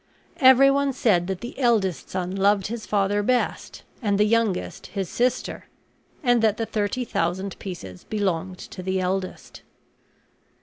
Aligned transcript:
Everyone 0.39 0.93
said 0.93 1.27
that 1.27 1.41
the 1.41 1.59
eldest 1.59 2.09
son 2.09 2.35
loved 2.35 2.65
his 2.65 2.87
father 2.87 3.21
best, 3.21 3.83
and 4.01 4.17
the 4.19 4.23
youngest 4.25 4.87
his 4.87 5.09
sister; 5.09 5.65
and 6.23 6.41
that 6.41 6.57
the 6.57 6.65
thirty 6.65 7.05
thousand 7.05 7.55
pieces 7.59 8.03
belonged 8.05 8.57
to 8.57 8.81
the 8.81 8.99
eldest. 8.99 9.61